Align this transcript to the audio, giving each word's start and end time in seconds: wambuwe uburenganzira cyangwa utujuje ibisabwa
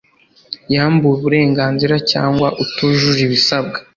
wambuwe 0.77 1.13
uburenganzira 1.17 1.95
cyangwa 2.11 2.47
utujuje 2.63 3.21
ibisabwa 3.27 3.77